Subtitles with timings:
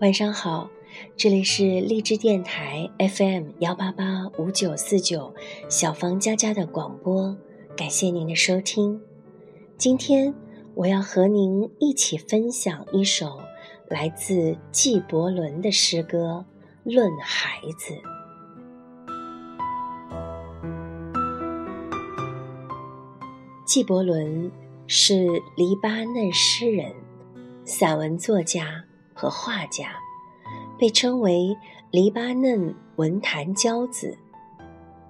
[0.00, 0.68] 晚上好，
[1.16, 5.34] 这里是荔枝电台 FM 幺八八五九四九
[5.70, 7.34] 小芳佳佳的广播，
[7.74, 9.00] 感谢您的收听。
[9.78, 10.34] 今天
[10.74, 13.40] 我要和您一起分享一首
[13.88, 16.44] 来自纪伯伦的诗歌
[16.94, 17.94] 《论孩子》。
[23.64, 24.52] 纪伯伦
[24.86, 25.24] 是
[25.56, 26.92] 黎巴嫩诗人、
[27.64, 28.85] 散文作家。
[29.16, 29.96] 和画家，
[30.78, 31.56] 被称为
[31.90, 34.16] 黎巴嫩文坛骄子。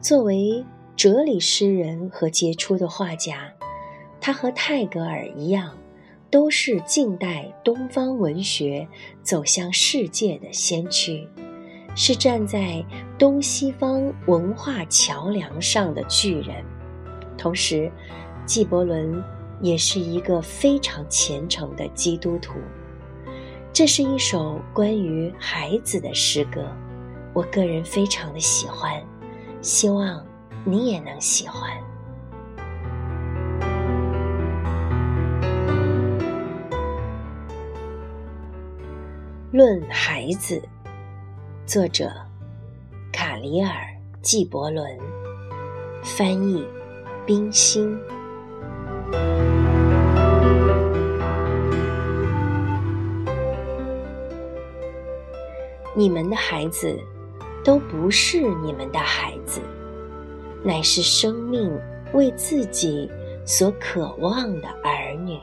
[0.00, 0.62] 作为
[0.94, 3.50] 哲理诗人和杰出的画家，
[4.20, 5.74] 他和泰戈尔一样，
[6.30, 8.86] 都是近代东方文学
[9.22, 11.26] 走向世界的先驱，
[11.96, 12.84] 是站在
[13.18, 16.62] 东西方文化桥梁上的巨人。
[17.38, 17.90] 同时，
[18.44, 19.24] 纪伯伦
[19.62, 22.54] 也是一个非常虔诚的基督徒。
[23.74, 26.64] 这是一首关于孩子的诗歌，
[27.32, 29.02] 我个人非常的喜欢，
[29.62, 30.24] 希望
[30.64, 31.76] 你也能喜欢。
[39.50, 40.54] 《论孩子》，
[41.66, 42.12] 作者
[43.12, 43.68] 卡里尔·
[44.22, 44.96] 纪伯伦，
[46.04, 46.64] 翻译
[47.26, 47.98] 冰心。
[55.94, 56.98] 你们的孩子，
[57.62, 59.60] 都不是你们的孩子，
[60.62, 61.70] 乃是生命
[62.12, 63.08] 为自己
[63.46, 65.38] 所渴望的儿女。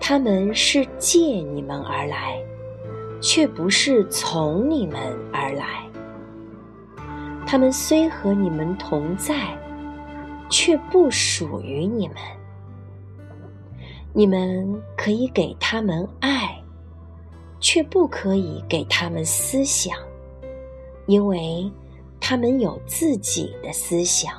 [0.00, 2.40] 他们是借你们而来，
[3.20, 4.98] 却不是从你们
[5.32, 5.84] 而来。
[7.46, 9.56] 他们虽和你们同在，
[10.48, 12.16] 却不属于你们。
[14.12, 16.55] 你们可以给他们爱。
[17.68, 19.98] 却不可以给他们思想，
[21.06, 21.68] 因为
[22.20, 24.32] 他们有自己的思想。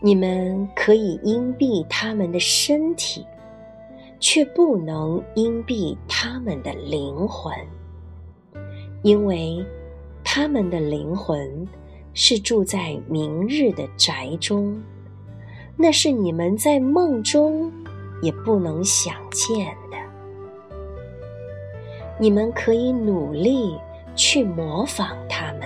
[0.00, 3.24] 你们可以荫蔽他们的身体，
[4.18, 7.54] 却不能荫蔽他们的灵魂，
[9.02, 9.64] 因为
[10.24, 11.64] 他们的灵魂
[12.12, 14.82] 是住在明日的宅中，
[15.76, 17.70] 那是你们在梦中
[18.20, 19.99] 也不能想见的。
[22.20, 23.74] 你们可以努力
[24.14, 25.62] 去模仿他们，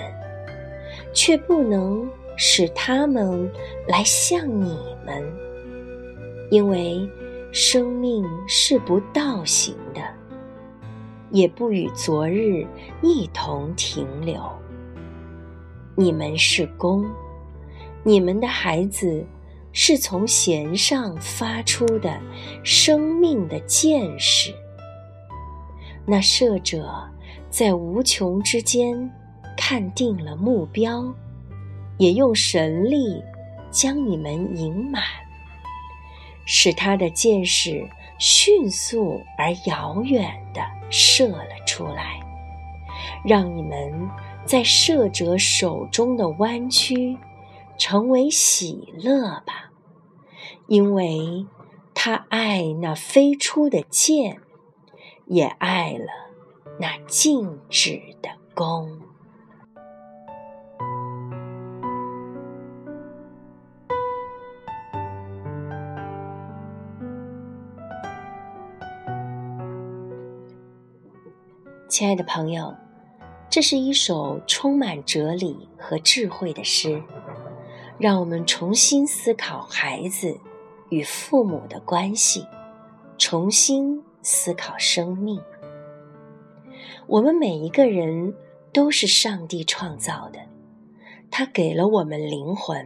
[1.12, 3.50] 却不能使他们
[3.88, 5.20] 来像你们，
[6.53, 7.06] 因为
[7.50, 10.00] 生命是不倒行的，
[11.31, 12.64] 也不与昨日
[13.03, 14.41] 一同停留。
[15.97, 17.04] 你们是弓，
[18.04, 19.26] 你们的孩子
[19.72, 22.16] 是从弦上发出的
[22.62, 24.54] 生命的箭矢。
[26.06, 27.09] 那射者
[27.48, 29.10] 在无穷之间
[29.56, 31.03] 看定了目标，
[31.98, 33.22] 也用神力
[33.70, 35.03] 将你们引满，
[36.44, 37.88] 使他的箭矢
[38.19, 40.60] 迅速而遥远地
[40.91, 42.20] 射了出来，
[43.25, 44.10] 让你们
[44.44, 47.16] 在射者手中的弯曲
[47.78, 49.70] 成为喜乐吧，
[50.66, 51.47] 因为
[51.94, 54.41] 他爱那飞出的箭。
[55.26, 56.06] 也爱了
[56.78, 59.00] 那静止的弓。
[71.88, 72.74] 亲爱的朋友，
[73.48, 77.00] 这是一首充满哲理和智慧的诗，
[77.99, 80.40] 让我们重新思考孩子
[80.88, 82.44] 与父母的关系，
[83.16, 84.02] 重新。
[84.25, 85.41] 思考生命，
[87.06, 88.35] 我们每一个人
[88.73, 90.41] 都是上帝创造的，
[91.31, 92.85] 他给了我们灵魂，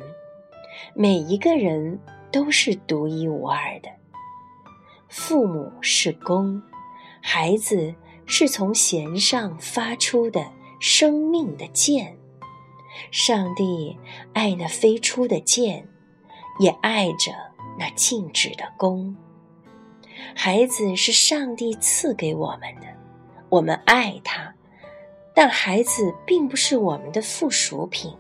[0.95, 2.01] 每一个人
[2.33, 3.89] 都是独一无二的。
[5.09, 6.61] 父母是弓，
[7.23, 7.95] 孩子
[8.27, 10.45] 是从弦上发出的
[10.81, 12.19] 生命的箭。
[13.13, 13.97] 上帝
[14.33, 15.89] 爱那飞出的箭，
[16.59, 17.33] 也爱着
[17.79, 19.17] 那静止的弓。
[20.35, 22.87] 孩子是上帝赐给我们的，
[23.49, 24.55] 我们爱他，
[25.35, 28.17] 但孩子并不是我们的附属品。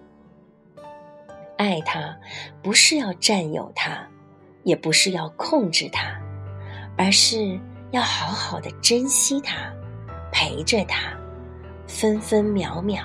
[1.57, 2.17] 爱他，
[2.63, 4.07] 不是要占有他，
[4.63, 6.19] 也不是要控制他，
[6.97, 7.59] 而是
[7.91, 9.73] 要好好的珍惜他，
[10.33, 11.13] 陪着他，
[11.87, 13.03] 分分秒秒，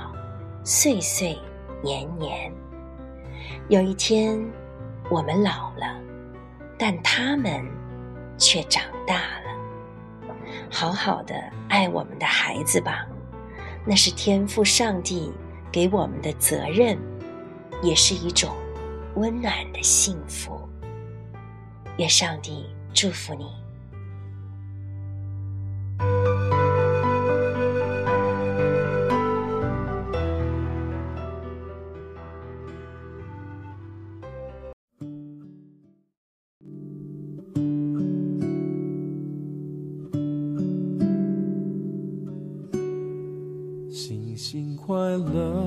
[0.63, 1.37] 岁岁
[1.81, 2.51] 年年。
[3.69, 4.39] 有一天，
[5.09, 5.99] 我们老了，
[6.77, 7.63] 但他们。
[8.43, 10.35] 却长大了，
[10.69, 11.33] 好好的
[11.69, 13.07] 爱我们的孩子吧，
[13.85, 15.31] 那是天赋上帝
[15.71, 16.97] 给我们的责任，
[17.81, 18.53] 也是一种
[19.15, 20.59] 温暖的幸福。
[21.97, 23.62] 愿上帝祝福你。
[44.85, 45.63] 快乐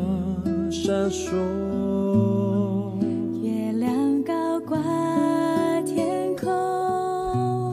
[0.70, 1.32] 闪烁，
[3.42, 4.76] 月亮高挂
[5.86, 7.72] 天空，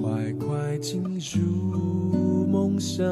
[0.00, 3.04] 快快进入梦乡，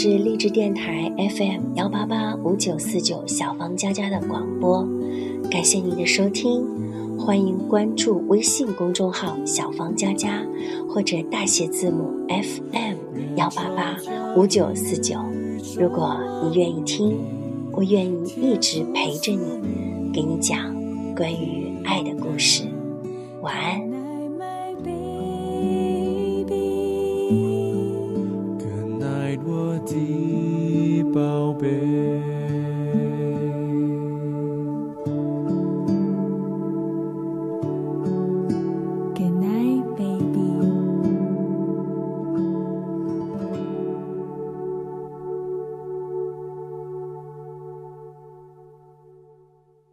[0.00, 4.86] 是励志电台 FM 幺八八五九四九小芳佳佳的广播，
[5.50, 6.64] 感谢您的收听，
[7.18, 10.46] 欢迎关注微信公众号“小芳佳佳”
[10.88, 13.96] 或者大写字母 FM 幺八八
[14.36, 15.16] 五九四九。
[15.76, 17.18] 如果你愿意听，
[17.72, 20.72] 我愿意一直陪着你，给你讲
[21.16, 22.62] 关于爱的故事。
[23.42, 23.87] 晚安。